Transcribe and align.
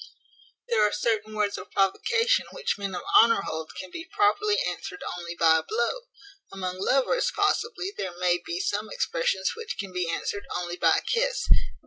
There 0.67 0.81
are 0.81 0.91
certain 0.91 1.35
words 1.35 1.59
of 1.59 1.69
provocation 1.69 2.47
which 2.53 2.75
men 2.75 2.95
of 2.95 3.03
honour 3.21 3.43
hold 3.45 3.75
can 3.75 3.91
properly 4.11 4.55
be 4.55 4.65
answered 4.67 5.03
only 5.15 5.35
by 5.35 5.59
a 5.59 5.63
blow. 5.63 6.05
Among 6.51 6.79
lovers 6.79 7.31
possibly 7.35 7.93
there 7.95 8.17
may 8.17 8.39
be 8.43 8.59
some 8.59 8.89
expressions 8.89 9.53
which 9.55 9.77
can 9.77 9.93
be 9.93 10.09
answered 10.09 10.47
only 10.55 10.75
by 10.75 10.97
a 10.97 11.01
kiss. 11.01 11.47